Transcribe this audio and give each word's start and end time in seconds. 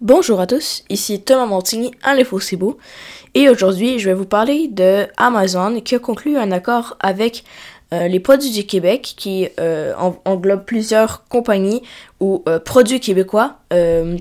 Bonjour 0.00 0.40
à 0.40 0.48
tous, 0.48 0.82
ici 0.90 1.22
Thomas 1.22 1.46
Montigny 1.46 1.92
à 2.02 2.16
l'Info 2.16 2.40
et 3.34 3.48
aujourd'hui 3.48 4.00
je 4.00 4.10
vais 4.10 4.14
vous 4.14 4.26
parler 4.26 4.66
de 4.66 5.06
Amazon 5.16 5.80
qui 5.80 5.94
a 5.94 6.00
conclu 6.00 6.36
un 6.36 6.50
accord 6.50 6.96
avec 6.98 7.44
euh, 7.92 8.08
les 8.08 8.18
produits 8.18 8.50
du 8.50 8.66
Québec 8.66 9.14
qui 9.16 9.48
euh, 9.60 9.94
englobe 10.24 10.64
plusieurs 10.64 11.28
compagnies 11.28 11.80
ou 12.18 12.42
euh, 12.48 12.58
produits 12.58 12.98
québécois 12.98 13.60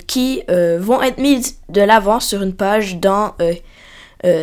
qui 0.05 0.43
vont 0.47 1.01
être 1.01 1.17
mis 1.17 1.41
de 1.69 1.81
l'avant 1.81 2.19
sur 2.19 2.43
une 2.43 2.53
page 2.53 2.97
dans 2.97 3.33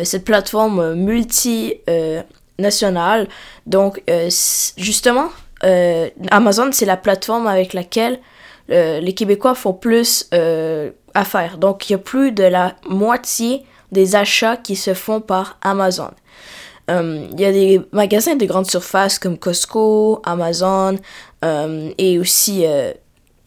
cette 0.03 0.25
plateforme 0.25 0.95
multinationale. 0.95 3.29
Donc 3.67 4.03
justement, 4.77 5.29
Amazon 6.29 6.71
c'est 6.73 6.85
la 6.85 6.97
plateforme 6.97 7.47
avec 7.47 7.71
laquelle 7.73 8.19
les 8.69 9.13
Québécois 9.13 9.55
font 9.55 9.73
plus 9.73 10.29
affaires. 11.13 11.57
Donc, 11.57 11.89
il 11.89 11.93
y 11.93 11.95
a 11.95 11.99
plus 11.99 12.31
de 12.31 12.43
la 12.43 12.75
moitié 12.89 13.65
des 13.91 14.15
achats 14.15 14.57
qui 14.57 14.75
se 14.75 14.93
font 14.93 15.21
par 15.21 15.57
Amazon. 15.61 16.11
Euh, 16.89 17.27
il 17.31 17.39
y 17.39 17.45
a 17.45 17.51
des 17.51 17.81
magasins 17.91 18.35
de 18.35 18.45
grande 18.45 18.69
surface 18.69 19.19
comme 19.19 19.37
Costco, 19.37 20.21
Amazon 20.25 20.97
euh, 21.45 21.91
et 21.97 22.19
aussi 22.19 22.65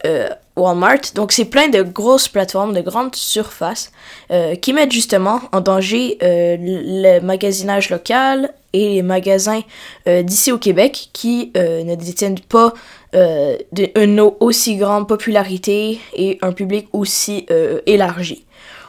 euh, 0.05 0.29
Walmart. 0.57 1.01
Donc, 1.15 1.33
c'est 1.33 1.45
plein 1.45 1.69
de 1.69 1.83
grosses 1.83 2.29
plateformes 2.29 2.75
de 2.75 2.81
grandes 2.81 3.15
surfaces 3.17 3.91
qui 4.63 4.73
mettent 4.73 4.93
justement 4.93 5.41
en 5.53 5.61
danger 5.61 6.17
le 6.23 7.19
magasinage 7.21 7.91
local 7.91 8.55
et 8.73 8.95
les 8.95 9.03
magasins 9.03 9.63
d'ici 10.07 10.53
au 10.53 10.59
Québec 10.59 11.11
qui 11.13 11.51
ne 11.55 11.95
détiennent 11.97 12.39
pas 12.39 12.73
euh, 13.15 13.59
une 13.97 14.21
aussi 14.41 14.77
grande 14.77 15.07
popularité 15.07 16.01
et 16.17 16.39
un 16.43 16.51
public 16.51 16.89
aussi 16.93 17.47
euh, 17.51 17.81
élargi. 17.87 18.45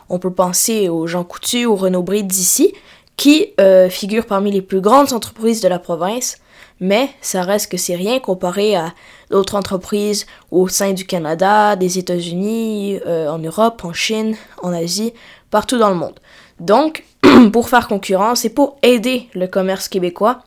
On 0.09 0.17
peut 0.17 0.33
penser 0.33 0.89
aux 0.89 1.05
Jean 1.05 1.23
Coutu, 1.23 1.65
aux 1.65 1.75
Renaud 1.75 2.01
Bré 2.01 2.23
d'ici, 2.23 2.73
qui 3.17 3.53
euh, 3.59 3.89
figurent 3.89 4.25
parmi 4.25 4.51
les 4.51 4.61
plus 4.61 4.81
grandes 4.81 5.13
entreprises 5.13 5.61
de 5.61 5.67
la 5.67 5.79
province, 5.79 6.37
mais 6.79 7.09
ça 7.21 7.41
reste 7.43 7.71
que 7.71 7.77
c'est 7.77 7.95
rien 7.95 8.19
comparé 8.19 8.75
à 8.75 8.93
d'autres 9.31 9.55
entreprises 9.55 10.25
au 10.51 10.67
sein 10.67 10.93
du 10.93 11.05
Canada, 11.05 11.75
des 11.75 11.97
États-Unis, 11.97 12.99
en 13.05 13.39
Europe, 13.39 13.85
en 13.85 13.93
Chine, 13.93 14.35
en 14.61 14.73
Asie, 14.73 15.13
partout 15.49 15.77
dans 15.77 15.89
le 15.89 15.95
monde. 15.95 16.19
Donc, 16.59 17.05
pour 17.53 17.69
faire 17.69 17.87
concurrence 17.87 18.43
et 18.43 18.49
pour 18.49 18.77
aider 18.83 19.29
le 19.33 19.47
commerce 19.47 19.87
québécois, 19.87 20.41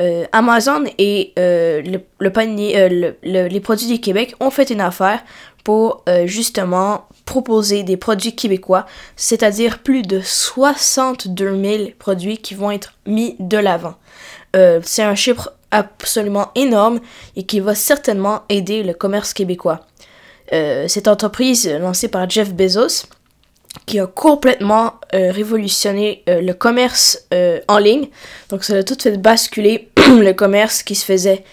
euh, 0.00 0.24
Amazon 0.32 0.84
et 0.98 1.32
euh, 1.38 1.80
euh, 2.20 3.08
les 3.22 3.60
produits 3.60 3.86
du 3.86 4.00
Québec 4.00 4.34
ont 4.40 4.50
fait 4.50 4.70
une 4.70 4.80
affaire 4.80 5.22
pour 5.64 6.04
justement 6.26 7.08
proposer 7.24 7.82
des 7.82 7.96
produits 7.96 8.36
québécois, 8.36 8.84
c'est-à-dire 9.16 9.78
plus 9.78 10.02
de 10.02 10.20
62 10.22 11.62
000 11.62 11.90
produits 11.98 12.36
qui 12.36 12.54
vont 12.54 12.70
être 12.70 12.92
mis 13.06 13.34
de 13.40 13.56
l'avant. 13.56 13.94
C'est 14.52 15.02
un 15.02 15.14
chiffre 15.14 15.54
absolument 15.70 16.50
énorme 16.54 17.00
et 17.34 17.44
qui 17.44 17.60
va 17.60 17.74
certainement 17.74 18.42
aider 18.50 18.82
le 18.82 18.92
commerce 18.92 19.32
québécois. 19.32 19.86
cette 20.50 21.08
entreprise 21.08 21.66
lancée 21.66 22.08
par 22.08 22.28
Jeff 22.28 22.52
Bezos 22.52 23.06
qui 23.86 23.98
a 23.98 24.06
complètement 24.06 24.94
euh, 25.14 25.30
révolutionné 25.30 26.22
euh, 26.28 26.40
le 26.40 26.54
commerce 26.54 27.26
euh, 27.34 27.60
en 27.68 27.78
ligne. 27.78 28.08
Donc 28.48 28.64
ça 28.64 28.74
a 28.74 28.82
tout 28.82 28.96
fait 29.00 29.16
basculer 29.18 29.90
le 29.96 30.32
commerce 30.32 30.82
qui 30.82 30.94
se 30.94 31.04
faisait 31.04 31.44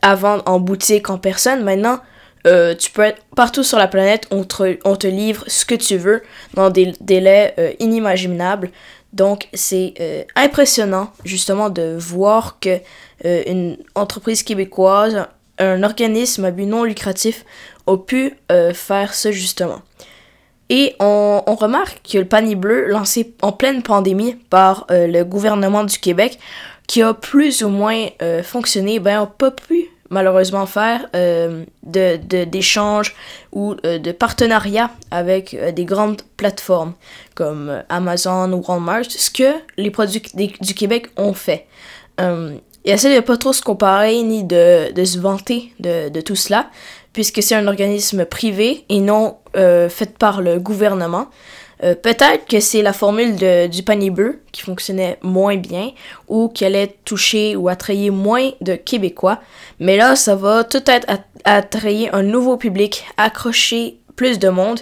avant 0.00 0.38
en 0.46 0.58
boutique, 0.58 1.10
en 1.10 1.18
personne. 1.18 1.62
Maintenant, 1.62 2.00
tu 2.44 2.90
peux 2.92 3.02
être 3.02 3.22
partout 3.36 3.62
sur 3.62 3.78
la 3.78 3.88
planète, 3.88 4.26
on 4.30 4.44
te, 4.44 4.78
on 4.84 4.96
te 4.96 5.06
livre 5.06 5.44
ce 5.46 5.64
que 5.64 5.74
tu 5.74 5.96
veux 5.96 6.22
dans 6.54 6.70
des 6.70 6.92
délais 7.00 7.76
inimaginables. 7.80 8.70
Donc 9.12 9.48
c'est 9.52 10.26
impressionnant 10.36 11.12
justement 11.24 11.68
de 11.68 11.96
voir 11.98 12.58
que 12.60 12.78
une 13.24 13.76
entreprise 13.94 14.42
québécoise, 14.42 15.26
un 15.58 15.82
organisme 15.82 16.44
à 16.44 16.50
but 16.50 16.66
non 16.66 16.84
lucratif 16.84 17.44
a 17.86 17.96
pu 17.96 18.34
faire 18.72 19.12
ça 19.12 19.30
justement. 19.30 19.82
Et 20.70 20.94
on, 21.00 21.42
remarque 21.56 22.00
que 22.12 22.18
le 22.18 22.24
panier 22.24 22.54
bleu, 22.54 22.86
lancé 22.86 23.34
en 23.42 23.50
pleine 23.50 23.82
pandémie 23.82 24.36
par 24.50 24.86
euh, 24.92 25.08
le 25.08 25.24
gouvernement 25.24 25.82
du 25.82 25.98
Québec, 25.98 26.38
qui 26.86 27.02
a 27.02 27.12
plus 27.12 27.64
ou 27.64 27.68
moins 27.68 28.06
euh, 28.22 28.44
fonctionné, 28.44 29.00
ben, 29.00 29.20
n'a 29.20 29.26
pas 29.26 29.50
pu 29.50 29.89
malheureusement 30.10 30.66
faire 30.66 31.06
euh, 31.14 31.64
d'échanges 31.82 33.14
ou 33.52 33.74
de 33.74 34.12
partenariats 34.12 34.90
avec 35.10 35.56
des 35.74 35.84
grandes 35.84 36.22
plateformes 36.36 36.94
comme 37.34 37.82
Amazon 37.88 38.52
ou 38.52 38.62
Walmart, 38.66 39.04
ce 39.08 39.30
que 39.30 39.54
les 39.76 39.90
produits 39.90 40.22
du 40.34 40.74
Québec 40.74 41.08
ont 41.16 41.34
fait. 41.34 41.66
Il 42.84 42.92
essaie 42.92 43.14
de 43.14 43.20
pas 43.20 43.36
trop 43.36 43.52
se 43.52 43.62
comparer 43.62 44.22
ni 44.22 44.42
de, 44.44 44.92
de 44.92 45.04
se 45.04 45.18
vanter 45.18 45.72
de, 45.80 46.20
tout 46.20 46.36
cela, 46.36 46.70
puisque 47.12 47.42
c'est 47.42 47.54
un 47.54 47.66
organisme 47.66 48.24
privé 48.24 48.84
et 48.88 49.00
non 49.00 49.36
euh, 49.56 49.88
fait 49.88 50.16
par 50.16 50.40
le 50.40 50.58
gouvernement. 50.58 51.26
Euh, 51.82 51.94
peut-être 51.94 52.46
que 52.46 52.60
c'est 52.60 52.82
la 52.82 52.92
formule 52.92 53.36
de, 53.36 53.66
du 53.66 53.82
panier 53.82 54.10
bleu 54.10 54.42
qui 54.52 54.62
fonctionnait 54.62 55.18
moins 55.22 55.56
bien 55.56 55.92
ou 56.28 56.48
qu'elle 56.48 56.76
allait 56.76 56.96
toucher 57.04 57.56
ou 57.56 57.68
attrayer 57.68 58.10
moins 58.10 58.50
de 58.60 58.74
Québécois. 58.74 59.40
Mais 59.78 59.96
là, 59.96 60.16
ça 60.16 60.34
va 60.34 60.64
tout 60.64 60.82
être 60.86 61.06
attrayer 61.44 62.14
un 62.14 62.22
nouveau 62.22 62.56
public, 62.56 63.06
accrocher 63.16 63.98
plus 64.16 64.38
de 64.38 64.48
monde 64.48 64.80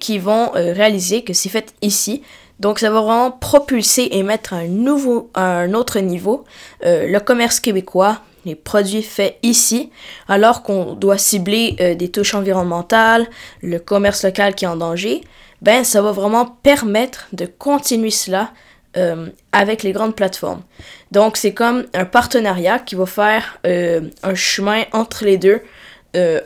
qui 0.00 0.18
vont 0.18 0.50
euh, 0.56 0.72
réaliser 0.72 1.22
que 1.22 1.32
c'est 1.32 1.48
fait 1.48 1.72
ici. 1.82 2.22
Donc 2.60 2.78
ça 2.78 2.90
va 2.90 3.00
vraiment 3.00 3.30
propulser 3.30 4.08
et 4.12 4.22
mettre 4.22 4.54
un 4.54 4.66
nouveau, 4.66 5.30
un 5.34 5.74
autre 5.74 5.98
niveau 5.98 6.44
le 6.82 7.18
commerce 7.18 7.58
québécois, 7.58 8.20
les 8.44 8.54
produits 8.54 9.02
faits 9.02 9.38
ici, 9.42 9.90
alors 10.28 10.62
qu'on 10.62 10.94
doit 10.94 11.18
cibler 11.18 11.76
euh, 11.80 11.94
des 11.94 12.10
touches 12.10 12.34
environnementales, 12.34 13.26
le 13.62 13.78
commerce 13.78 14.24
local 14.24 14.54
qui 14.54 14.64
est 14.64 14.68
en 14.68 14.76
danger, 14.76 15.22
ben 15.62 15.84
ça 15.84 16.02
va 16.02 16.12
vraiment 16.12 16.46
permettre 16.46 17.26
de 17.32 17.46
continuer 17.46 18.10
cela 18.10 18.52
euh, 18.96 19.28
avec 19.52 19.82
les 19.82 19.92
grandes 19.92 20.14
plateformes. 20.14 20.62
Donc 21.10 21.36
c'est 21.36 21.54
comme 21.54 21.84
un 21.94 22.04
partenariat 22.04 22.78
qui 22.78 22.94
va 22.94 23.06
faire 23.06 23.58
euh, 23.66 24.02
un 24.22 24.34
chemin 24.34 24.84
entre 24.92 25.24
les 25.24 25.36
deux, 25.36 25.60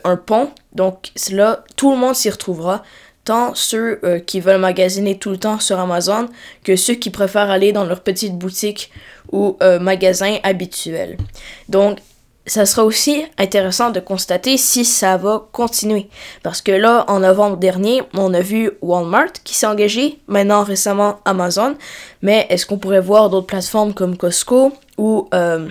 un 0.03 0.15
pont. 0.15 0.49
Donc 0.73 1.11
là, 1.31 1.63
tout 1.75 1.91
le 1.91 1.97
monde 1.97 2.15
s'y 2.15 2.31
retrouvera 2.31 2.81
tant 3.29 3.53
ceux 3.53 4.01
qui 4.25 4.39
veulent 4.39 4.59
magasiner 4.59 5.19
tout 5.19 5.29
le 5.29 5.37
temps 5.37 5.59
sur 5.59 5.77
Amazon 5.77 6.27
que 6.63 6.75
ceux 6.75 6.95
qui 6.95 7.11
préfèrent 7.11 7.51
aller 7.51 7.71
dans 7.71 7.85
leur 7.85 8.01
petite 8.01 8.35
boutique 8.35 8.91
ou 9.31 9.57
euh, 9.61 9.79
magasins 9.79 10.37
habituels. 10.43 11.17
Donc, 11.67 11.99
ça 12.45 12.65
sera 12.65 12.83
aussi 12.83 13.25
intéressant 13.37 13.91
de 13.91 13.99
constater 13.99 14.57
si 14.57 14.83
ça 14.83 15.17
va 15.17 15.47
continuer. 15.51 16.09
Parce 16.41 16.63
que 16.63 16.71
là, 16.71 17.05
en 17.07 17.19
novembre 17.19 17.57
dernier, 17.57 18.01
on 18.15 18.33
a 18.33 18.41
vu 18.41 18.71
Walmart 18.81 19.33
qui 19.43 19.53
s'est 19.53 19.67
engagé, 19.67 20.19
maintenant 20.27 20.63
récemment 20.63 21.19
Amazon, 21.25 21.75
mais 22.23 22.47
est-ce 22.49 22.65
qu'on 22.65 22.79
pourrait 22.79 23.01
voir 23.01 23.29
d'autres 23.29 23.45
plateformes 23.45 23.93
comme 23.93 24.17
Costco 24.17 24.73
ou 24.97 25.29
euh, 25.35 25.69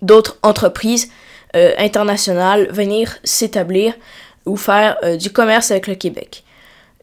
d'autres 0.00 0.38
entreprises 0.44 1.10
euh, 1.56 1.72
internationales 1.78 2.68
venir 2.70 3.16
s'établir 3.24 3.94
ou 4.46 4.56
faire 4.56 4.96
du 5.18 5.30
commerce 5.30 5.72
avec 5.72 5.88
le 5.88 5.94
Québec? 5.96 6.44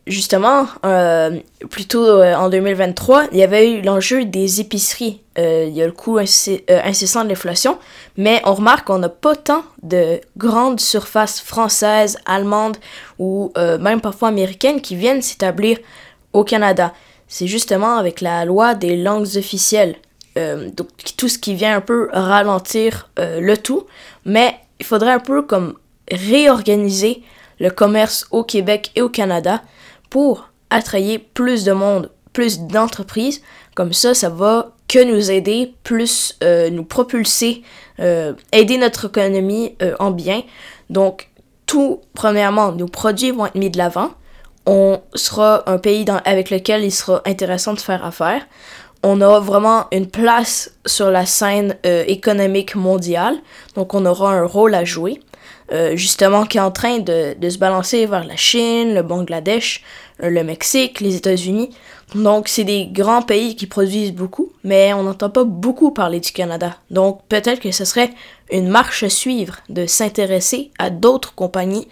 Justement, 0.08 0.68
euh, 0.86 1.40
plutôt 1.70 2.06
euh, 2.06 2.36
en 2.36 2.50
2023, 2.50 3.28
il 3.32 3.40
y 3.40 3.44
avait 3.44 3.72
eu 3.72 3.82
l'enjeu 3.82 4.26
des 4.26 4.62
épiceries. 4.62 5.22
Euh, 5.38 5.66
il 5.68 5.76
y 5.76 5.82
a 5.82 5.86
le 5.86 5.92
coût 5.92 6.18
incessant 6.18 7.24
de 7.24 7.30
l'inflation, 7.30 7.78
mais 8.18 8.42
on 8.46 8.54
remarque 8.54 8.88
qu'on 8.88 9.00
n'a 9.00 9.10
pas 9.10 9.36
tant 9.36 9.64
de 9.82 10.22
grandes 10.38 10.80
surfaces 10.80 11.42
françaises, 11.42 12.18
allemandes 12.26 12.78
ou 13.20 13.52
même 13.56 14.02
parfois 14.02 14.30
américaines 14.30 14.82
qui 14.82 14.96
viennent 14.96 15.22
s'établir 15.22 15.78
au 16.34 16.44
Canada. 16.44 16.94
C'est 17.28 17.48
justement 17.48 17.98
avec 17.98 18.22
la 18.22 18.46
loi 18.46 18.76
des 18.76 18.96
langues 18.96 19.36
officielles. 19.36 19.96
donc 20.36 20.88
tout 21.18 21.28
ce 21.28 21.38
qui 21.38 21.54
vient 21.54 21.76
un 21.76 21.82
peu 21.82 22.10
ralentir 22.14 23.10
le 23.18 23.56
tout, 23.56 23.86
mais 24.24 24.56
il 24.80 24.86
faudrait 24.86 25.12
un 25.12 25.20
peu 25.20 25.42
comme 25.42 25.76
réorganiser 26.10 27.24
le 27.60 27.70
commerce 27.70 28.28
au 28.32 28.44
Québec 28.44 28.92
et 28.96 29.02
au 29.02 29.10
Canada 29.10 29.62
pour 30.10 30.50
attrayer 30.70 31.20
plus 31.20 31.64
de 31.64 31.72
monde, 31.72 32.12
plus 32.34 32.60
d'entreprises. 32.60 33.42
Comme 33.76 33.94
ça, 33.94 34.14
ça 34.14 34.30
va 34.30 34.76
que 34.88 35.04
nous 35.04 35.32
aider, 35.32 35.74
plus 35.84 36.38
euh, 36.44 36.70
nous 36.70 36.84
propulser, 36.84 37.64
euh, 38.00 38.34
aider 38.52 38.78
notre 38.78 39.08
économie 39.08 39.76
euh, 39.82 39.96
en 40.00 40.12
bien. 40.12 40.44
Donc, 40.90 41.30
tout, 41.66 42.02
premièrement, 42.14 42.72
nos 42.72 42.88
produits 42.88 43.32
vont 43.32 43.48
être 43.48 43.56
mis 43.56 43.70
de 43.70 43.78
l'avant. 43.78 44.12
On 44.68 45.02
sera 45.14 45.70
un 45.70 45.78
pays 45.78 46.06
avec 46.26 46.50
lequel 46.50 46.84
il 46.84 46.92
sera 46.92 47.22
intéressant 47.26 47.74
de 47.74 47.80
faire 47.80 48.04
affaire. 48.06 48.42
On 49.04 49.22
aura 49.22 49.40
vraiment 49.40 49.86
une 49.92 50.08
place 50.08 50.72
sur 50.86 51.12
la 51.12 51.28
scène 51.28 51.76
économique 51.84 52.76
mondiale. 52.76 53.36
Donc, 53.76 53.94
on 53.94 54.06
aura 54.08 54.32
un 54.34 54.46
rôle 54.46 54.74
à 54.74 54.84
jouer. 54.84 55.20
Euh, 55.72 55.96
justement, 55.96 56.46
qui 56.46 56.58
est 56.58 56.62
en 56.62 56.72
train 56.72 57.00
de, 57.00 57.36
se 57.50 57.58
balancer 57.58 58.06
vers 58.06 58.24
la 58.24 58.36
Chine, 58.36 58.94
le 58.94 59.02
Bangladesh, 59.02 59.84
euh, 60.24 60.30
le 60.30 60.44
Mexique, 60.44 61.00
les 61.00 61.16
États-Unis. 61.16 61.72
Donc, 62.14 62.48
c'est 62.48 62.64
des 62.64 62.86
grands 62.86 63.24
pays 63.24 63.56
qui 63.56 63.66
produisent 63.66 64.14
beaucoup, 64.14 64.52
mais 64.64 64.94
on 64.94 65.04
n'entend 65.04 65.32
pas 65.32 65.44
beaucoup 65.44 65.92
parler 65.92 66.20
du 66.20 66.32
Canada. 66.32 66.78
Donc, 66.92 67.22
peut-être 67.30 67.60
que 67.60 67.72
ce 67.72 67.84
serait 67.84 68.12
une 68.52 68.68
marche 68.68 69.02
à 69.02 69.10
suivre 69.10 69.58
de 69.70 69.88
s'intéresser 69.88 70.70
à 70.78 70.92
d'autres 70.92 71.34
compagnies 71.34 71.88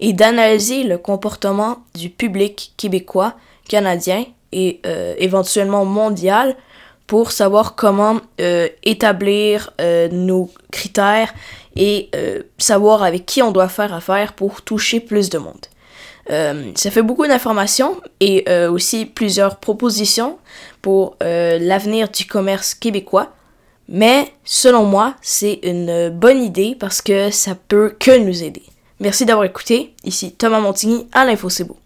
et 0.00 0.12
d'analyser 0.12 0.82
le 0.82 0.98
comportement 0.98 1.78
du 1.94 2.10
public 2.10 2.72
québécois, 2.76 3.34
canadien 3.68 4.24
et 4.50 4.80
euh, 4.84 5.14
éventuellement 5.18 5.84
mondial 5.84 6.56
pour 7.06 7.32
savoir 7.32 7.74
comment 7.74 8.20
euh, 8.40 8.68
établir 8.84 9.70
euh, 9.80 10.08
nos 10.10 10.50
critères 10.70 11.34
et 11.76 12.08
euh, 12.14 12.42
savoir 12.58 13.02
avec 13.02 13.26
qui 13.26 13.42
on 13.42 13.52
doit 13.52 13.68
faire 13.68 13.92
affaire 13.94 14.32
pour 14.32 14.62
toucher 14.62 15.00
plus 15.00 15.30
de 15.30 15.38
monde. 15.38 15.66
Ça 16.28 16.90
fait 16.90 17.02
beaucoup 17.02 17.26
d'informations 17.26 18.00
et 18.20 18.48
aussi 18.68 19.06
plusieurs 19.06 19.56
propositions 19.56 20.38
pour 20.80 21.16
l'avenir 21.20 22.08
du 22.08 22.26
commerce 22.26 22.74
québécois. 22.74 23.32
Mais 23.88 24.32
selon 24.44 24.84
moi, 24.84 25.14
c'est 25.20 25.58
une 25.64 26.10
bonne 26.10 26.42
idée 26.42 26.76
parce 26.78 27.02
que 27.02 27.30
ça 27.30 27.56
peut 27.68 27.94
que 27.98 28.16
nous 28.16 28.44
aider. 28.44 28.62
Merci 29.00 29.26
d'avoir 29.26 29.44
écouté. 29.44 29.94
Ici 30.04 30.32
Thomas 30.32 30.60
Montigny 30.60 31.08
à 31.12 31.24
l'Info 31.24 31.50
C'est. 31.50 31.81